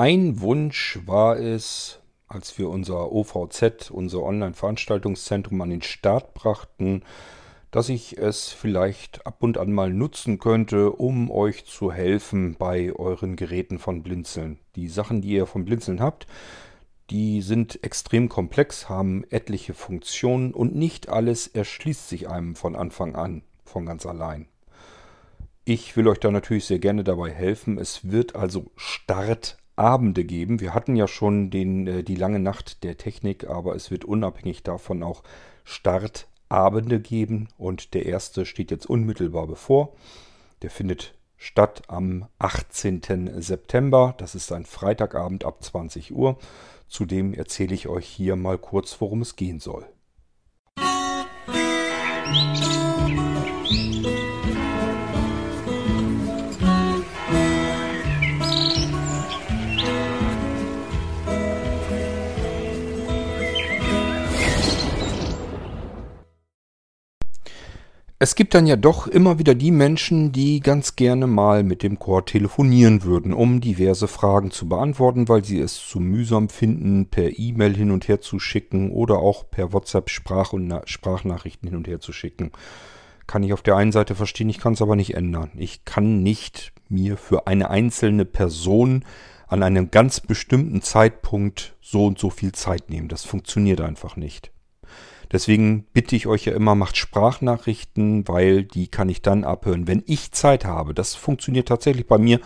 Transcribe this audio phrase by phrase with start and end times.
[0.00, 7.02] Ein Wunsch war es, als wir unser OVZ, unser Online-Veranstaltungszentrum, an den Start brachten,
[7.70, 12.94] dass ich es vielleicht ab und an mal nutzen könnte, um euch zu helfen bei
[12.94, 14.58] euren Geräten von Blinzeln.
[14.74, 16.26] Die Sachen, die ihr von Blinzeln habt,
[17.10, 23.16] die sind extrem komplex, haben etliche Funktionen und nicht alles erschließt sich einem von Anfang
[23.16, 24.48] an, von ganz allein.
[25.66, 27.76] Ich will euch da natürlich sehr gerne dabei helfen.
[27.76, 28.70] Es wird also
[29.80, 30.60] Startabende geben.
[30.60, 34.62] Wir hatten ja schon den, äh, die lange Nacht der Technik, aber es wird unabhängig
[34.62, 35.22] davon auch
[35.64, 39.92] Startabende Abende geben und der erste steht jetzt unmittelbar bevor.
[40.62, 43.40] Der findet statt am 18.
[43.40, 44.16] September.
[44.18, 46.38] Das ist ein Freitagabend ab 20 Uhr.
[46.88, 49.86] Zudem erzähle ich euch hier mal kurz, worum es gehen soll.
[52.26, 52.89] Musik
[68.22, 71.98] Es gibt dann ja doch immer wieder die Menschen, die ganz gerne mal mit dem
[71.98, 77.38] Chor telefonieren würden, um diverse Fragen zu beantworten, weil sie es zu mühsam finden, per
[77.38, 81.78] E-Mail hin und her zu schicken oder auch per WhatsApp Sprach- und Na Sprachnachrichten hin
[81.78, 82.50] und her zu schicken.
[83.26, 85.52] Kann ich auf der einen Seite verstehen, ich kann es aber nicht ändern.
[85.56, 89.06] Ich kann nicht mir für eine einzelne Person
[89.46, 93.08] an einem ganz bestimmten Zeitpunkt so und so viel Zeit nehmen.
[93.08, 94.52] Das funktioniert einfach nicht.
[95.32, 100.02] Deswegen bitte ich euch ja immer, macht Sprachnachrichten, weil die kann ich dann abhören, wenn
[100.06, 100.92] ich Zeit habe.
[100.92, 102.40] Das funktioniert tatsächlich bei mir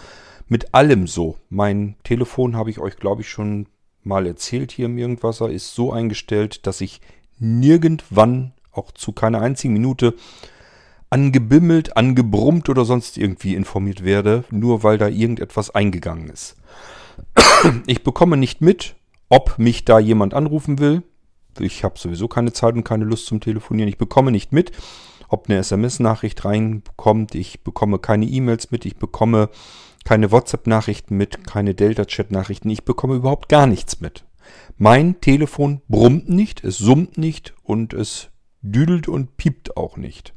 [0.48, 1.36] mit allem so.
[1.48, 3.66] Mein Telefon habe ich euch, glaube ich, schon
[4.02, 7.00] mal erzählt hier im Irgendwasser, ist so eingestellt, dass ich
[7.38, 10.14] nirgendwann, auch zu keiner einzigen Minute,
[11.08, 16.56] angebimmelt, angebrummt oder sonst irgendwie informiert werde, nur weil da irgendetwas eingegangen ist.
[17.86, 18.96] Ich bekomme nicht mit,
[19.28, 21.02] ob mich da jemand anrufen will.
[21.60, 23.88] Ich habe sowieso keine Zeit und keine Lust zum Telefonieren.
[23.88, 24.72] Ich bekomme nicht mit,
[25.28, 27.34] ob eine SMS-Nachricht reinkommt.
[27.34, 28.84] Ich bekomme keine E-Mails mit.
[28.84, 29.50] Ich bekomme
[30.04, 32.70] keine WhatsApp-Nachrichten mit, keine Delta-Chat-Nachrichten.
[32.70, 34.24] Ich bekomme überhaupt gar nichts mit.
[34.76, 40.34] Mein Telefon brummt nicht, es summt nicht und es düdelt und piept auch nicht.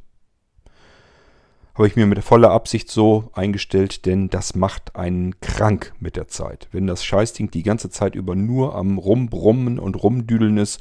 [1.78, 6.26] Habe ich mir mit voller Absicht so eingestellt, denn das macht einen krank mit der
[6.26, 6.66] Zeit.
[6.72, 10.80] Wenn das Scheißding die ganze Zeit über nur am Rumbrummen und Rumdüdeln ist,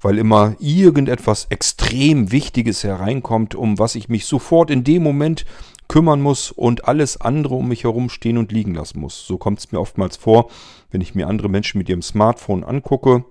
[0.00, 5.46] weil immer irgendetwas extrem Wichtiges hereinkommt, um was ich mich sofort in dem Moment
[5.88, 9.26] kümmern muss und alles andere um mich herum stehen und liegen lassen muss.
[9.26, 10.48] So kommt es mir oftmals vor,
[10.92, 13.24] wenn ich mir andere Menschen mit ihrem Smartphone angucke.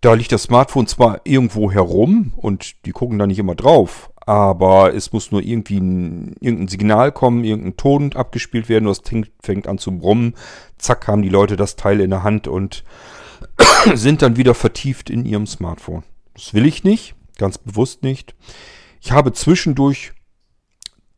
[0.00, 4.94] Da liegt das Smartphone zwar irgendwo herum und die gucken da nicht immer drauf, aber
[4.94, 9.02] es muss nur irgendwie ein, irgendein Signal kommen, irgendein Ton abgespielt werden, das
[9.42, 10.34] fängt an zu brummen.
[10.78, 12.84] Zack, haben die Leute das Teil in der Hand und
[13.94, 16.04] sind dann wieder vertieft in ihrem Smartphone.
[16.34, 18.34] Das will ich nicht, ganz bewusst nicht.
[19.00, 20.12] Ich habe zwischendurch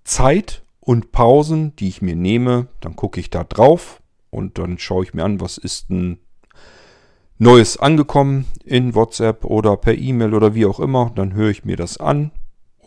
[0.04, 2.68] Zeit und Pausen, die ich mir nehme.
[2.80, 4.00] Dann gucke ich da drauf
[4.30, 6.18] und dann schaue ich mir an, was ist ein
[7.38, 11.12] Neues angekommen in WhatsApp oder per E-Mail oder wie auch immer.
[11.14, 12.30] Dann höre ich mir das an,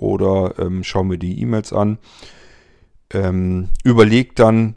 [0.01, 1.97] oder ähm, schau mir die E-Mails an.
[3.11, 4.75] Ähm, überleg dann,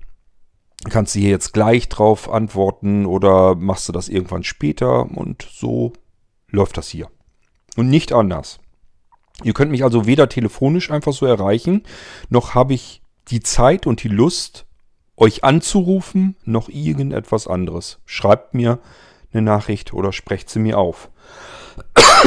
[0.88, 5.92] kannst du hier jetzt gleich drauf antworten oder machst du das irgendwann später und so
[6.48, 7.08] läuft das hier.
[7.76, 8.60] Und nicht anders.
[9.42, 11.82] Ihr könnt mich also weder telefonisch einfach so erreichen,
[12.28, 14.66] noch habe ich die Zeit und die Lust,
[15.16, 18.00] euch anzurufen, noch irgendetwas anderes.
[18.04, 18.78] Schreibt mir
[19.32, 21.10] eine Nachricht oder sprecht sie mir auf.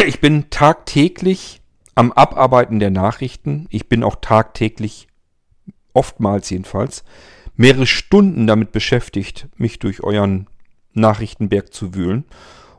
[0.07, 1.61] Ich bin tagtäglich
[1.95, 3.67] am Abarbeiten der Nachrichten.
[3.69, 5.07] Ich bin auch tagtäglich,
[5.93, 7.03] oftmals jedenfalls,
[7.55, 10.47] mehrere Stunden damit beschäftigt, mich durch euren
[10.93, 12.25] Nachrichtenberg zu wühlen.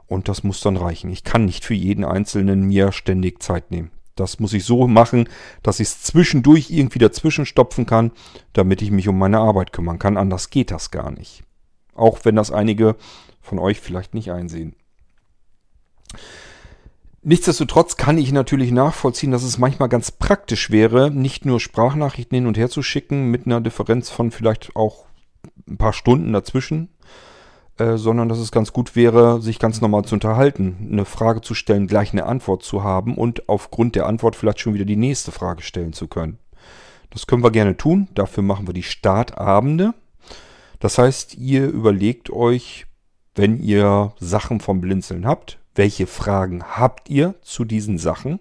[0.06, 1.10] Und das muss dann reichen.
[1.10, 3.90] Ich kann nicht für jeden Einzelnen mir ständig Zeit nehmen.
[4.14, 5.28] Das muss ich so machen,
[5.62, 8.12] dass ich es zwischendurch irgendwie dazwischen stopfen kann,
[8.52, 10.16] damit ich mich um meine Arbeit kümmern kann.
[10.16, 11.42] Anders geht das gar nicht.
[11.94, 12.96] Auch wenn das einige
[13.42, 14.74] von euch vielleicht nicht einsehen.
[17.28, 22.46] Nichtsdestotrotz kann ich natürlich nachvollziehen, dass es manchmal ganz praktisch wäre, nicht nur Sprachnachrichten hin
[22.46, 25.06] und her zu schicken mit einer Differenz von vielleicht auch
[25.68, 26.88] ein paar Stunden dazwischen,
[27.78, 31.54] äh, sondern dass es ganz gut wäre, sich ganz normal zu unterhalten, eine Frage zu
[31.54, 35.32] stellen, gleich eine Antwort zu haben und aufgrund der Antwort vielleicht schon wieder die nächste
[35.32, 36.38] Frage stellen zu können.
[37.10, 38.06] Das können wir gerne tun.
[38.14, 39.94] Dafür machen wir die Startabende.
[40.78, 42.86] Das heißt, ihr überlegt euch,
[43.34, 48.40] wenn ihr Sachen vom Blinzeln habt, welche Fragen habt ihr zu diesen Sachen?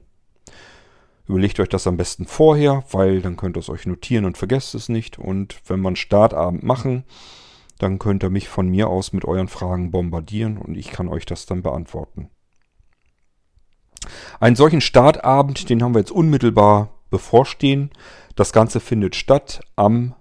[1.28, 4.76] Überlegt euch das am besten vorher, weil dann könnt ihr es euch notieren und vergesst
[4.76, 5.18] es nicht.
[5.18, 7.04] Und wenn wir einen Startabend machen,
[7.78, 11.26] Dann könnt ihr mich von mir aus mit euren Fragen bombardieren und ich kann euch
[11.26, 12.30] das dann beantworten.
[14.40, 17.92] Einen solchen Startabend, den haben wir jetzt unmittelbar bevorstehen.
[18.36, 20.16] Das Ganze findet statt am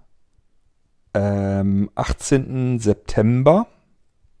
[1.13, 2.79] ähm, 18.
[2.79, 3.67] September.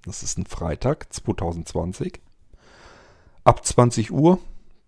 [0.03, 2.21] Das ist ein Freitag 2020.
[3.45, 4.39] Ab 20 Uhr.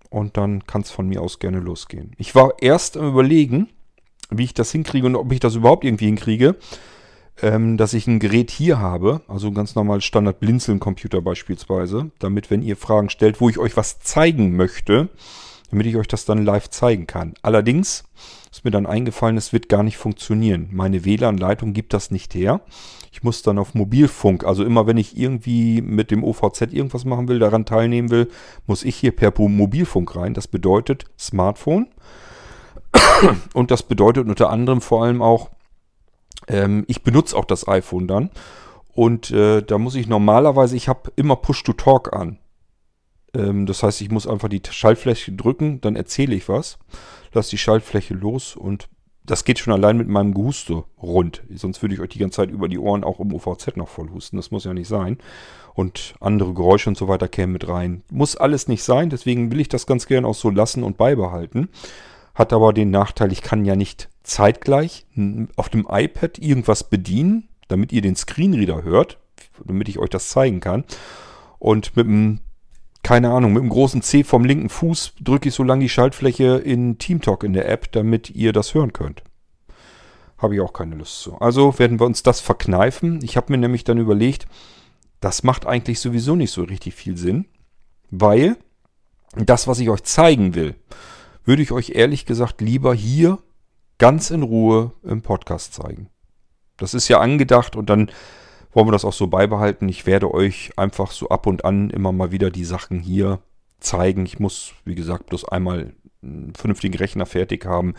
[0.09, 2.11] Und dann kann es von mir aus gerne losgehen.
[2.17, 3.69] Ich war erst am Überlegen,
[4.29, 6.55] wie ich das hinkriege und ob ich das überhaupt irgendwie hinkriege
[7.41, 12.61] ähm, dass ich ein Gerät hier habe, also ganz normales Standard Blinzeln-Computer beispielsweise, damit, wenn
[12.61, 15.09] ihr Fragen stellt, wo ich euch was zeigen möchte,
[15.69, 17.35] damit ich euch das dann live zeigen kann.
[17.41, 18.05] Allerdings
[18.51, 20.69] ist mir dann eingefallen, es wird gar nicht funktionieren.
[20.71, 22.61] Meine WLAN-Leitung gibt das nicht her.
[23.11, 27.27] Ich muss dann auf Mobilfunk, also immer wenn ich irgendwie mit dem OVZ irgendwas machen
[27.27, 28.29] will, daran teilnehmen will,
[28.65, 30.33] muss ich hier per Mobilfunk rein.
[30.33, 31.87] Das bedeutet Smartphone.
[33.53, 35.49] Und das bedeutet unter anderem vor allem auch
[36.47, 38.29] ähm, ich benutze auch das iPhone dann.
[38.93, 42.39] Und äh, da muss ich normalerweise, ich habe immer Push-to-Talk an.
[43.33, 46.77] Ähm, das heißt, ich muss einfach die Schaltfläche drücken, dann erzähle ich was,
[47.33, 48.89] lasse die Schaltfläche los und
[49.27, 51.43] das geht schon allein mit meinem Gehuste rund.
[51.53, 54.09] Sonst würde ich euch die ganze Zeit über die Ohren auch im UVZ noch voll
[54.09, 54.37] husten.
[54.37, 55.17] Das muss ja nicht sein.
[55.73, 58.03] Und andere Geräusche und so weiter kämen mit rein.
[58.09, 61.67] Muss alles nicht sein, deswegen will ich das ganz gern auch so lassen und beibehalten.
[62.35, 65.05] Hat aber den Nachteil, ich kann ja nicht zeitgleich
[65.57, 69.17] auf dem iPad irgendwas bedienen, damit ihr den Screenreader hört,
[69.65, 70.85] damit ich euch das zeigen kann.
[71.59, 72.39] Und mit dem,
[73.07, 76.57] keine Ahnung, mit dem großen C vom linken Fuß drücke ich so lange die Schaltfläche
[76.57, 79.23] in TeamTalk in der App, damit ihr das hören könnt.
[80.37, 81.37] Habe ich auch keine Lust zu.
[81.37, 83.21] Also werden wir uns das verkneifen.
[83.23, 84.45] Ich habe mir nämlich dann überlegt,
[85.21, 87.45] das macht eigentlich sowieso nicht so richtig viel Sinn,
[88.11, 88.57] weil
[89.37, 90.75] das, was ich euch zeigen will,
[91.45, 93.37] würde ich euch ehrlich gesagt lieber hier
[93.99, 96.09] ganz in Ruhe im Podcast zeigen.
[96.75, 98.11] Das ist ja angedacht und dann
[98.77, 99.89] wollen wir das auch so beibehalten.
[99.89, 103.39] Ich werde euch einfach so ab und an immer mal wieder die Sachen hier
[103.79, 104.23] zeigen.
[104.27, 107.95] Ich muss, wie gesagt, bloß einmal einen vernünftigen Rechner fertig haben,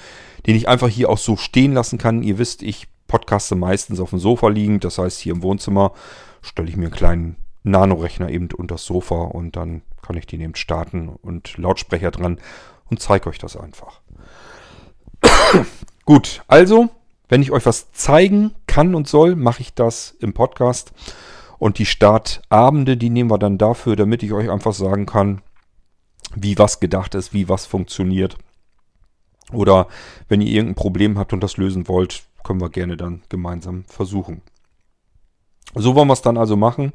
[0.46, 2.22] den ich einfach hier auch so stehen lassen kann.
[2.22, 4.84] Ihr wisst, ich podcaste meistens auf dem Sofa liegend.
[4.84, 5.94] Das heißt, hier im Wohnzimmer
[6.42, 10.40] stelle ich mir einen kleinen Nano-Rechner eben unter das Sofa und dann kann ich den
[10.40, 12.38] eben starten und Lautsprecher dran
[12.88, 14.00] und zeige euch das einfach.
[16.04, 16.88] Gut, also,
[17.28, 20.92] wenn ich euch was zeigen kann und soll, mache ich das im Podcast.
[21.58, 25.42] Und die Startabende, die nehmen wir dann dafür, damit ich euch einfach sagen kann,
[26.36, 28.38] wie was gedacht ist, wie was funktioniert.
[29.52, 29.88] Oder
[30.28, 34.42] wenn ihr irgendein Problem habt und das lösen wollt, können wir gerne dann gemeinsam versuchen.
[35.74, 36.92] So wollen wir es dann also machen.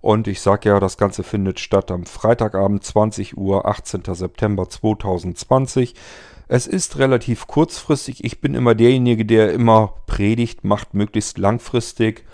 [0.00, 4.04] Und ich sage ja, das Ganze findet statt am Freitagabend 20 Uhr, 18.
[4.14, 5.92] September 2020.
[6.48, 8.22] Es ist relativ kurzfristig.
[8.24, 12.24] Ich bin immer derjenige, der immer predigt, macht möglichst langfristig.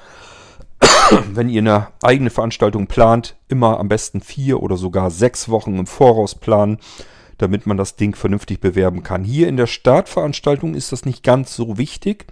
[1.32, 5.86] Wenn ihr eine eigene Veranstaltung plant, immer am besten vier oder sogar sechs Wochen im
[5.86, 6.78] Voraus planen,
[7.38, 9.24] damit man das Ding vernünftig bewerben kann.
[9.24, 12.26] Hier in der Startveranstaltung ist das nicht ganz so wichtig,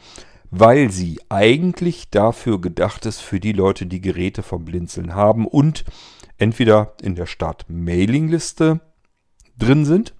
[0.50, 5.84] weil sie eigentlich dafür gedacht ist, für die Leute, die Geräte vom Blinzeln haben und
[6.36, 8.80] entweder in der Start-Mailing-Liste
[9.56, 10.12] drin sind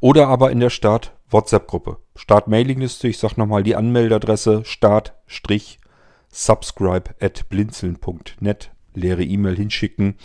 [0.00, 1.98] oder aber in der Start-WhatsApp-Gruppe.
[2.16, 8.70] Start-Mailing-Liste, ich sage nochmal die Anmeldadresse start-subscribe at blinzeln.net.
[8.94, 10.16] Leere E-Mail hinschicken.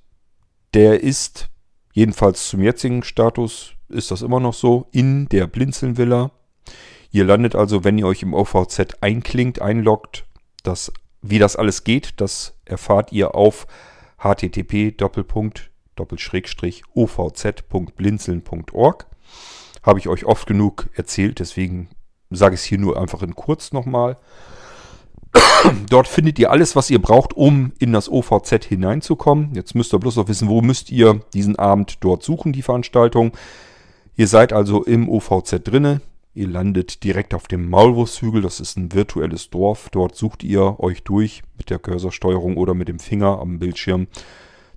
[0.74, 1.50] Der ist,
[1.92, 6.32] jedenfalls zum jetzigen Status, ist das immer noch so, in der Blinzeln-Villa.
[7.10, 10.26] Ihr landet also, wenn ihr euch im OVZ einklingt, einloggt,
[10.62, 13.66] das, wie das alles geht, das erfahrt ihr auf
[14.18, 14.94] http
[16.94, 19.06] ovz.blinzeln.org.
[19.82, 21.88] Habe ich euch oft genug erzählt, deswegen
[22.30, 24.18] sage ich es hier nur einfach in kurz nochmal.
[25.88, 29.54] Dort findet ihr alles, was ihr braucht, um in das OVZ hineinzukommen.
[29.54, 33.32] Jetzt müsst ihr bloß noch wissen, wo müsst ihr diesen Abend dort suchen, die Veranstaltung.
[34.16, 36.00] Ihr seid also im OVZ drinne.
[36.38, 39.88] Ihr landet direkt auf dem Maulwurfshügel, das ist ein virtuelles Dorf.
[39.90, 44.06] Dort sucht ihr euch durch mit der Cursorsteuerung oder mit dem Finger am Bildschirm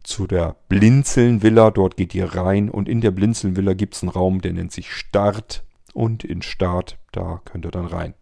[0.01, 1.69] zu der Blinzeln-Villa.
[1.69, 4.91] Dort geht ihr rein und in der Blinzeln-Villa gibt es einen Raum, der nennt sich
[4.91, 5.63] Start.
[5.93, 8.15] Und in Start, da könnt ihr dann rein.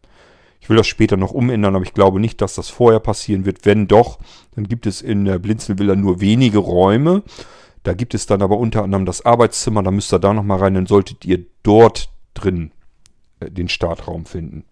[0.60, 3.65] Ich will das später noch umändern, aber ich glaube nicht, dass das vorher passieren wird.
[3.65, 4.19] Wenn doch,
[4.55, 7.24] dann gibt es in der Blinzeln-Villa nur wenige Räume.
[7.84, 10.74] Da gibt es dann aber unter anderem das Arbeitszimmer, da müsst ihr da nochmal rein,
[10.74, 12.72] dann solltet ihr dort drin
[13.41, 14.63] den Startraum finden.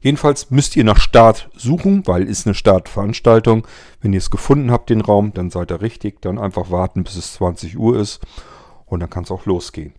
[0.00, 3.66] Jedenfalls müsst ihr nach Start suchen, weil ist eine Startveranstaltung.
[4.00, 6.20] Wenn ihr es gefunden habt, den Raum, dann seid ihr richtig.
[6.22, 8.20] Dann einfach warten, bis es 20 Uhr ist
[8.84, 9.94] und dann kann es auch losgehen.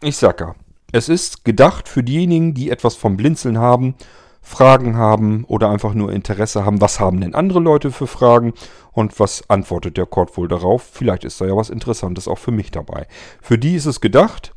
[0.00, 0.54] Ich sag ja,
[0.92, 3.96] es ist gedacht für diejenigen, die etwas vom Blinzeln haben,
[4.42, 8.52] Fragen haben oder einfach nur Interesse haben, was haben denn andere Leute für Fragen
[8.92, 10.88] und was antwortet der Cord wohl darauf.
[10.92, 13.08] Vielleicht ist da ja was Interessantes auch für mich dabei.
[13.40, 14.54] Für die ist es gedacht.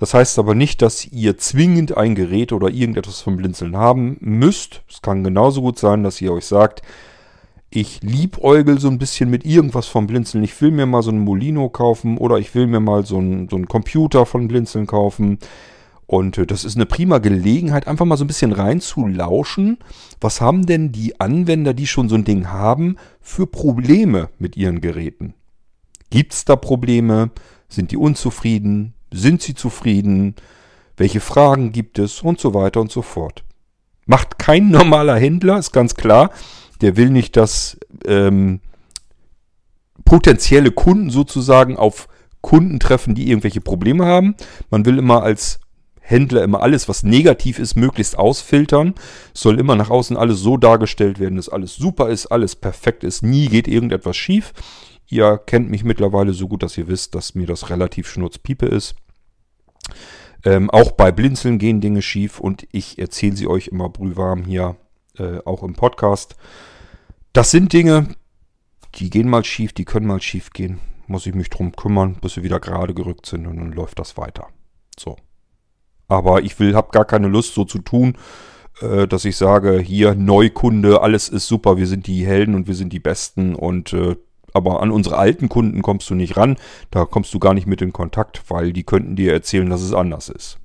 [0.00, 4.80] Das heißt aber nicht, dass ihr zwingend ein Gerät oder irgendetwas vom Blinzeln haben müsst.
[4.88, 6.80] Es kann genauso gut sein, dass ihr euch sagt,
[7.68, 10.42] ich liebäugel so ein bisschen mit irgendwas vom Blinzeln.
[10.42, 13.50] Ich will mir mal so ein Molino kaufen oder ich will mir mal so einen,
[13.50, 15.38] so Computer von Blinzeln kaufen.
[16.06, 19.76] Und äh, das ist eine prima Gelegenheit, einfach mal so ein bisschen reinzulauschen.
[20.18, 24.80] Was haben denn die Anwender, die schon so ein Ding haben, für Probleme mit ihren
[24.80, 25.34] Geräten?
[26.08, 27.30] Gibt es da Probleme?
[27.68, 28.94] Sind die unzufrieden?
[29.12, 30.34] Sind sie zufrieden?
[30.96, 32.20] Welche Fragen gibt es?
[32.22, 33.44] Und so weiter und so fort.
[34.06, 36.30] Macht kein normaler Händler, ist ganz klar.
[36.80, 38.60] Der will nicht, dass ähm,
[40.04, 42.08] potenzielle Kunden sozusagen auf
[42.40, 44.34] Kunden treffen, die irgendwelche Probleme haben.
[44.70, 45.60] Man will immer als
[46.10, 48.94] Händler immer alles, was negativ ist, möglichst ausfiltern.
[49.32, 53.04] Es soll immer nach außen alles so dargestellt werden, dass alles super ist, alles perfekt
[53.04, 54.52] ist, nie geht irgendetwas schief.
[55.10, 58.94] Ihr kennt mich mittlerweile so gut, dass ihr wisst, dass mir das relativ schnurzpiepe ist.
[60.44, 64.76] Ähm, auch bei Blinzeln gehen Dinge schief und ich erzähle sie euch immer brühwarm hier,
[65.18, 66.36] äh, auch im Podcast.
[67.32, 68.08] Das sind Dinge,
[68.94, 70.78] die gehen mal schief, die können mal schief gehen.
[71.08, 74.16] Muss ich mich drum kümmern, bis sie wieder gerade gerückt sind und dann läuft das
[74.16, 74.46] weiter.
[74.96, 75.16] So.
[76.06, 78.16] Aber ich will, habe gar keine Lust so zu tun,
[78.80, 82.76] äh, dass ich sage, hier Neukunde, alles ist super, wir sind die Helden und wir
[82.76, 84.16] sind die Besten und äh,
[84.54, 86.56] aber an unsere alten Kunden kommst du nicht ran.
[86.90, 89.94] Da kommst du gar nicht mit in Kontakt, weil die könnten dir erzählen, dass es
[89.94, 90.60] anders ist.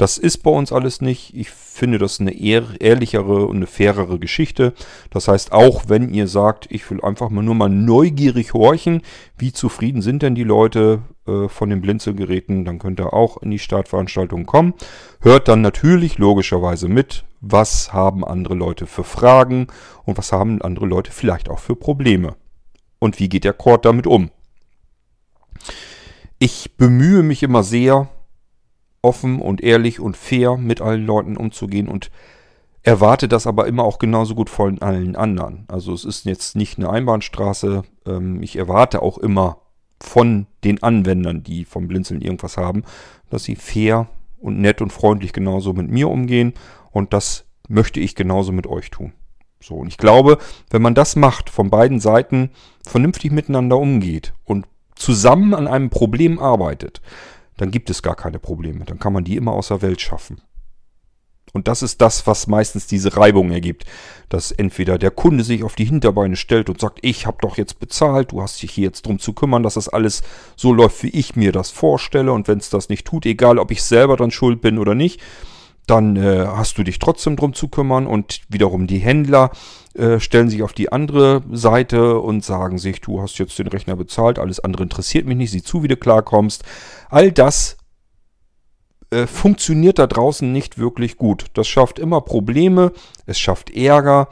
[0.00, 1.36] Das ist bei uns alles nicht.
[1.36, 4.72] Ich finde das eine ehr ehrlichere und eine fairere Geschichte.
[5.10, 9.02] Das heißt, auch wenn ihr sagt, ich will einfach mal nur mal neugierig horchen,
[9.36, 13.50] wie zufrieden sind denn die Leute äh, von den Blinzelgeräten, dann könnt ihr auch in
[13.50, 14.72] die Startveranstaltung kommen.
[15.20, 19.66] Hört dann natürlich logischerweise mit, was haben andere Leute für Fragen
[20.06, 22.36] und was haben andere Leute vielleicht auch für Probleme
[23.00, 24.30] und wie geht der Chord damit um.
[26.38, 28.08] Ich bemühe mich immer sehr,
[29.02, 32.10] offen und ehrlich und fair mit allen Leuten umzugehen und
[32.82, 35.64] erwarte das aber immer auch genauso gut von allen anderen.
[35.68, 37.82] Also es ist jetzt nicht eine Einbahnstraße.
[38.06, 39.58] Ähm, ich erwarte auch immer
[40.02, 42.84] von den Anwendern, die vom Blinzeln irgendwas haben,
[43.28, 46.54] dass sie fair und nett und freundlich genauso mit mir umgehen
[46.90, 49.12] und das möchte ich genauso mit euch tun.
[49.62, 50.38] So, und ich glaube,
[50.70, 52.50] wenn man das macht, von beiden Seiten
[52.86, 57.00] vernünftig miteinander umgeht und zusammen an einem Problem arbeitet,
[57.56, 58.84] dann gibt es gar keine Probleme.
[58.86, 60.40] Dann kann man die immer aus der Welt schaffen.
[61.52, 63.84] Und das ist das, was meistens diese Reibung ergibt.
[64.28, 67.80] Dass entweder der Kunde sich auf die Hinterbeine stellt und sagt, ich habe doch jetzt
[67.80, 70.22] bezahlt, du hast dich hier jetzt drum zu kümmern, dass das alles
[70.56, 72.32] so läuft, wie ich mir das vorstelle.
[72.32, 75.20] Und wenn es das nicht tut, egal ob ich selber dann schuld bin oder nicht,
[75.90, 79.50] dann äh, hast du dich trotzdem drum zu kümmern und wiederum die Händler
[79.94, 83.96] äh, stellen sich auf die andere Seite und sagen sich, du hast jetzt den Rechner
[83.96, 86.62] bezahlt, alles andere interessiert mich nicht, sieh zu, wie du klarkommst.
[87.08, 87.76] All das
[89.10, 91.46] äh, funktioniert da draußen nicht wirklich gut.
[91.54, 92.92] Das schafft immer Probleme,
[93.26, 94.28] es schafft Ärger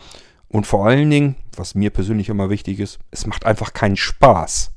[0.49, 4.71] und vor allen Dingen, was mir persönlich immer wichtig ist, es macht einfach keinen Spaß.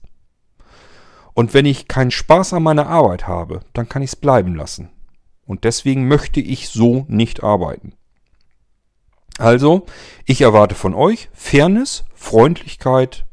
[1.34, 4.90] Und wenn ich keinen Spaß an meiner Arbeit habe, dann kann ich es bleiben lassen.
[5.52, 7.92] Und deswegen möchte ich so nicht arbeiten.
[9.38, 9.86] Also,
[10.24, 13.26] ich erwarte von euch Fairness, Freundlichkeit,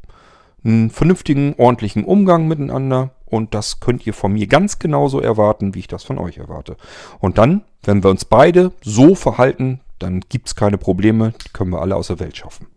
[0.65, 5.79] einen vernünftigen, ordentlichen Umgang miteinander und das könnt ihr von mir ganz genauso erwarten, wie
[5.79, 6.75] ich das von euch erwarte.
[7.19, 11.71] Und dann, wenn wir uns beide so verhalten, dann gibt es keine Probleme, die können
[11.71, 12.67] wir alle aus der Welt schaffen.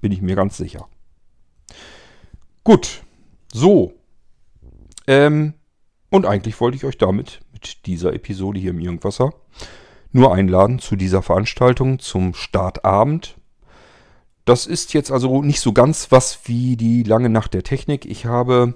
[0.00, 0.88] Bin ich mir ganz sicher.
[2.64, 3.04] Gut,
[3.52, 3.92] so.
[5.06, 5.54] Ähm,
[6.10, 7.40] und eigentlich wollte ich euch damit
[7.82, 9.32] dieser Episode hier im Irgendwasser
[10.12, 13.36] nur einladen zu dieser Veranstaltung zum Startabend.
[14.44, 18.06] Das ist jetzt also nicht so ganz was wie die lange Nacht der Technik.
[18.06, 18.74] Ich habe,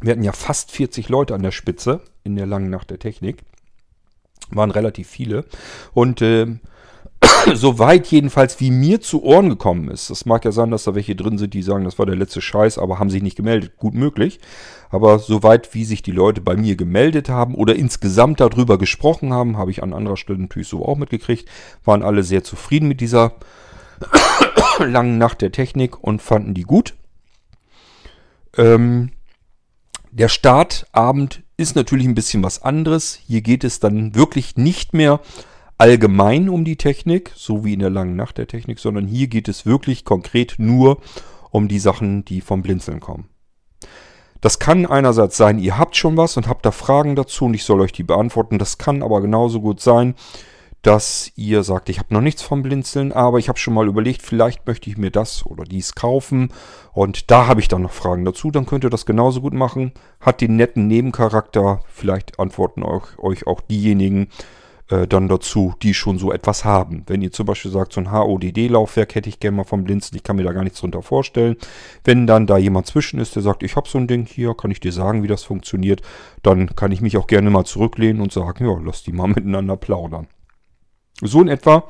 [0.00, 3.42] wir hatten ja fast 40 Leute an der Spitze in der langen Nacht der Technik.
[4.50, 5.44] Waren relativ viele.
[5.92, 6.46] Und äh,
[7.54, 10.10] soweit jedenfalls, wie mir zu Ohren gekommen ist.
[10.10, 12.40] Das mag ja sein, dass da welche drin sind, die sagen, das war der letzte
[12.40, 13.76] Scheiß, aber haben sich nicht gemeldet.
[13.76, 14.40] Gut möglich.
[14.90, 19.56] Aber soweit, wie sich die Leute bei mir gemeldet haben oder insgesamt darüber gesprochen haben,
[19.56, 21.48] habe ich an anderer Stelle natürlich so auch mitgekriegt,
[21.84, 23.32] waren alle sehr zufrieden mit dieser
[24.78, 26.94] langen Nacht der Technik und fanden die gut.
[28.56, 29.10] Ähm,
[30.10, 33.18] der Startabend ist natürlich ein bisschen was anderes.
[33.26, 35.20] Hier geht es dann wirklich nicht mehr
[35.78, 39.48] allgemein um die Technik, so wie in der langen Nacht der Technik, sondern hier geht
[39.48, 40.98] es wirklich konkret nur
[41.50, 43.28] um die Sachen, die vom Blinzeln kommen.
[44.40, 47.64] Das kann einerseits sein, ihr habt schon was und habt da Fragen dazu und ich
[47.64, 48.58] soll euch die beantworten.
[48.58, 50.14] Das kann aber genauso gut sein,
[50.82, 54.22] dass ihr sagt, ich habe noch nichts vom Blinzeln, aber ich habe schon mal überlegt,
[54.22, 56.50] vielleicht möchte ich mir das oder dies kaufen
[56.92, 59.92] und da habe ich dann noch Fragen dazu, dann könnt ihr das genauso gut machen.
[60.20, 64.28] Hat den netten Nebencharakter, vielleicht antworten euch, euch auch diejenigen,
[64.88, 67.02] äh, dann dazu, die schon so etwas haben.
[67.06, 70.22] Wenn ihr zum Beispiel sagt, so ein HODD-Laufwerk hätte ich gerne mal vom Blinzeln, ich
[70.22, 71.56] kann mir da gar nichts drunter vorstellen.
[72.04, 74.70] Wenn dann da jemand zwischen ist, der sagt, ich habe so ein Ding hier, kann
[74.70, 76.02] ich dir sagen, wie das funktioniert,
[76.42, 79.76] dann kann ich mich auch gerne mal zurücklehnen und sagen, ja, lass die mal miteinander
[79.76, 80.28] plaudern.
[81.20, 81.88] So in etwa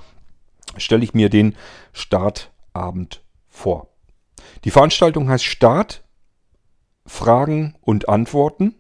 [0.79, 1.55] stelle ich mir den
[1.93, 3.89] Startabend vor.
[4.65, 6.03] Die Veranstaltung heißt Start,
[7.05, 8.75] Fragen und Antworten.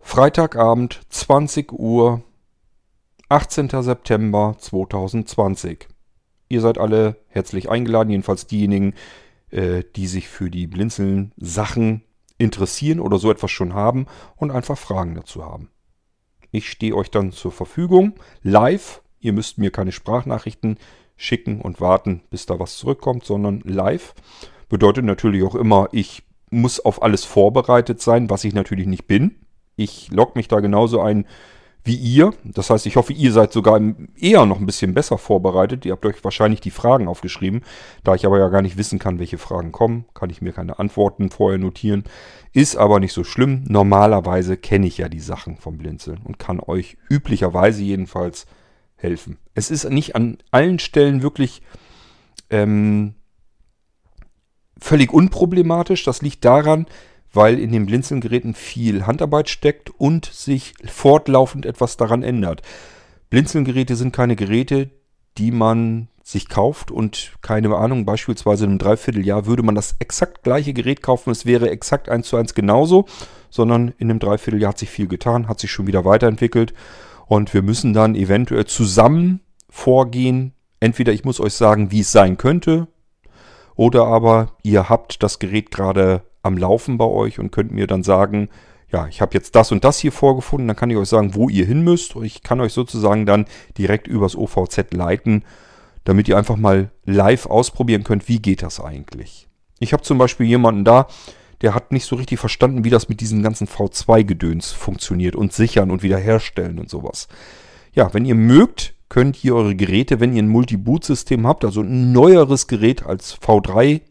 [0.00, 2.22] Freitagabend, 20 Uhr,
[3.28, 3.70] 18.
[3.82, 5.88] September 2020.
[6.48, 8.94] Ihr seid alle herzlich eingeladen, jedenfalls diejenigen,
[9.50, 12.02] äh, die sich für die Blinzeln-Sachen
[12.36, 14.06] interessieren oder so etwas schon haben
[14.36, 15.70] und einfach Fragen dazu haben.
[16.50, 19.02] Ich stehe euch dann zur Verfügung, live.
[19.20, 20.78] Ihr müsst mir keine Sprachnachrichten
[21.16, 24.14] schicken und warten, bis da was zurückkommt, sondern live.
[24.68, 29.36] Bedeutet natürlich auch immer, ich muss auf alles vorbereitet sein, was ich natürlich nicht bin.
[29.76, 31.26] Ich logge mich da genauso ein
[31.84, 32.32] wie ihr.
[32.44, 33.80] Das heißt, ich hoffe, ihr seid sogar
[34.18, 35.84] eher noch ein bisschen besser vorbereitet.
[35.84, 37.62] Ihr habt euch wahrscheinlich die Fragen aufgeschrieben.
[38.02, 40.78] Da ich aber ja gar nicht wissen kann, welche Fragen kommen, kann ich mir keine
[40.78, 42.04] Antworten vorher notieren.
[42.52, 43.64] Ist aber nicht so schlimm.
[43.68, 48.46] Normalerweise kenne ich ja die Sachen vom Blinzeln und kann euch üblicherweise jedenfalls
[48.96, 49.36] helfen.
[49.54, 51.60] Es ist nicht an allen Stellen wirklich
[52.48, 53.14] ähm,
[54.80, 56.04] völlig unproblematisch.
[56.04, 56.86] Das liegt daran,
[57.34, 62.62] weil in den Blinzelgeräten viel Handarbeit steckt und sich fortlaufend etwas daran ändert.
[63.30, 64.90] Blinzelgeräte sind keine Geräte,
[65.38, 70.42] die man sich kauft und keine Ahnung, beispielsweise in einem Dreivierteljahr würde man das exakt
[70.42, 73.04] gleiche Gerät kaufen, es wäre exakt eins zu eins genauso,
[73.50, 76.72] sondern in einem Dreivierteljahr hat sich viel getan, hat sich schon wieder weiterentwickelt
[77.26, 80.54] und wir müssen dann eventuell zusammen vorgehen.
[80.80, 82.88] Entweder ich muss euch sagen, wie es sein könnte,
[83.74, 88.02] oder aber ihr habt das Gerät gerade am Laufen bei euch und könnt mir dann
[88.02, 88.48] sagen,
[88.92, 91.48] ja, ich habe jetzt das und das hier vorgefunden, dann kann ich euch sagen, wo
[91.48, 95.44] ihr hin müsst und ich kann euch sozusagen dann direkt übers OVZ leiten,
[96.04, 99.48] damit ihr einfach mal live ausprobieren könnt, wie geht das eigentlich.
[99.80, 101.08] Ich habe zum Beispiel jemanden da,
[101.62, 105.90] der hat nicht so richtig verstanden, wie das mit diesem ganzen V2-Gedöns funktioniert und sichern
[105.90, 107.26] und wiederherstellen und sowas.
[107.94, 112.12] Ja, wenn ihr mögt, könnt ihr eure Geräte, wenn ihr ein Multi-Boot-System habt, also ein
[112.12, 114.02] neueres Gerät als V3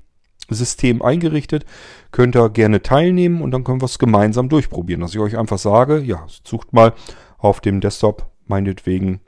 [0.49, 1.65] System eingerichtet.
[2.11, 5.01] Könnt ihr gerne teilnehmen und dann können wir es gemeinsam durchprobieren.
[5.01, 6.93] Dass ich euch einfach sage, ja, sucht mal
[7.37, 9.21] auf dem Desktop meinetwegen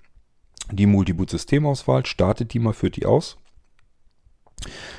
[0.72, 3.38] die Multiboot-Systemauswahl, startet die mal, führt die aus.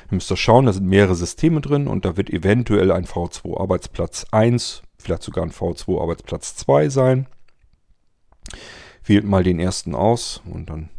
[0.09, 3.59] Ihr müsst ihr schauen, da sind mehrere Systeme drin und da wird eventuell ein V2
[3.59, 7.27] Arbeitsplatz 1, vielleicht sogar ein V2 Arbeitsplatz 2 sein.
[9.03, 10.89] Wählt mal den ersten aus und dann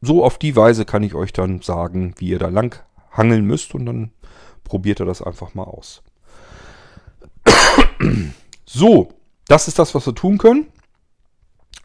[0.00, 3.74] so auf die Weise kann ich euch dann sagen, wie ihr da lang hangeln müsst
[3.74, 4.12] und dann
[4.64, 6.02] probiert ihr das einfach mal aus.
[8.66, 9.08] So,
[9.46, 10.66] das ist das, was wir tun können.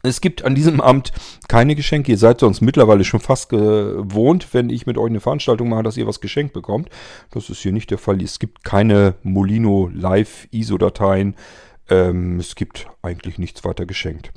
[0.02, 1.12] Es gibt an diesem Abend
[1.48, 2.12] keine Geschenke.
[2.12, 5.96] Ihr seid sonst mittlerweile schon fast gewohnt, wenn ich mit euch eine Veranstaltung mache, dass
[5.96, 6.90] ihr was geschenkt bekommt.
[7.30, 8.22] Das ist hier nicht der Fall.
[8.22, 11.36] Es gibt keine Molino Live ISO-Dateien.
[11.88, 14.30] Ähm, es gibt eigentlich nichts weiter geschenkt.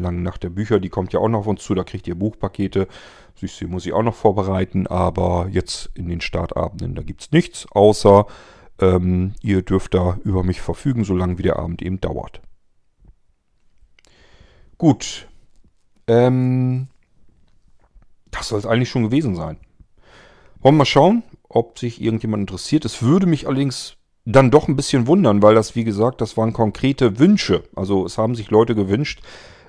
[0.00, 1.74] Lang nach der Bücher, die kommt ja auch noch auf uns zu.
[1.74, 2.88] Da kriegt ihr Buchpakete.
[3.36, 4.86] Süße muss ich auch noch vorbereiten.
[4.86, 8.26] Aber jetzt in den Startabenden, da gibt es nichts, außer
[8.80, 12.40] ähm, ihr dürft da über mich verfügen, solange wie der Abend eben dauert.
[14.78, 15.28] Gut.
[16.06, 16.88] Ähm,
[18.30, 19.58] das soll es eigentlich schon gewesen sein.
[20.60, 22.84] Wollen wir mal schauen, ob sich irgendjemand interessiert.
[22.84, 26.52] Es würde mich allerdings dann doch ein bisschen wundern, weil das, wie gesagt, das waren
[26.52, 27.64] konkrete Wünsche.
[27.74, 29.20] Also es haben sich Leute gewünscht,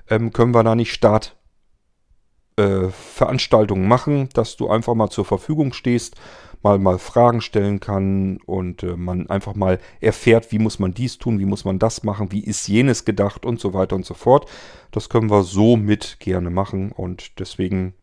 [0.08, 6.16] ähm, können wir da nicht Startveranstaltungen äh, machen, dass du einfach mal zur Verfügung stehst
[6.64, 11.18] mal, mal Fragen stellen kann und äh, man einfach mal erfährt, wie muss man dies
[11.18, 14.14] tun, wie muss man das machen, wie ist jenes gedacht und so weiter und so
[14.14, 14.50] fort.
[14.90, 17.94] Das können wir so mit gerne machen und deswegen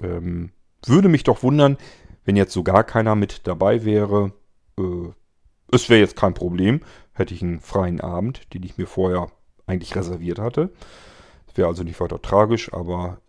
[0.00, 0.52] ähm,
[0.86, 1.76] würde mich doch wundern,
[2.24, 4.32] wenn jetzt so gar keiner mit dabei wäre.
[4.78, 5.10] Äh,
[5.72, 6.80] es wäre jetzt kein Problem,
[7.12, 9.26] hätte ich einen freien Abend, den ich mir vorher
[9.66, 10.70] eigentlich reserviert hatte.
[11.54, 13.20] Wäre also nicht weiter tragisch, aber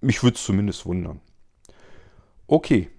[0.00, 1.20] mich würde es zumindest wundern.
[2.46, 2.90] Okay,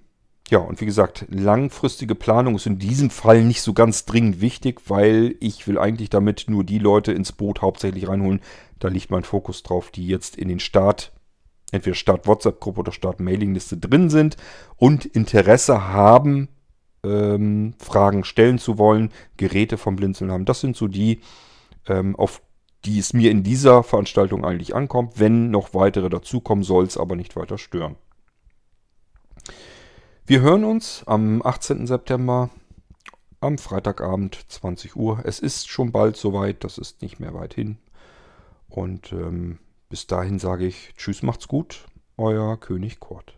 [0.50, 4.82] ja, und wie gesagt, langfristige Planung ist in diesem Fall nicht so ganz dringend wichtig,
[4.88, 8.42] weil ich will eigentlich damit nur die Leute ins Boot hauptsächlich reinholen.
[8.80, 11.14] Da liegt mein Fokus drauf, die jetzt in den Start,
[11.72, 14.38] entweder Start WhatsApp-Gruppe oder Start Mailingliste drin sind
[14.76, 16.50] und Interesse haben,
[17.06, 20.46] ähm, Fragen stellen zu wollen, Geräte vom Blinzeln haben.
[20.46, 21.22] Das sind so die,
[21.88, 22.42] ähm, auf
[22.86, 25.20] die es mir in dieser Veranstaltung eigentlich ankommt.
[25.20, 27.96] Wenn noch weitere dazukommen, soll es aber nicht weiter stören.
[30.26, 31.88] Wir hören uns am 18.
[31.88, 32.50] September
[33.42, 35.22] am Freitagabend 20 Uhr.
[35.26, 37.78] Es ist schon bald soweit, das ist nicht mehr weit hin.
[38.70, 41.86] Und ähm, bis dahin sage ich Tschüss, macht's gut,
[42.18, 43.38] euer König Kurt.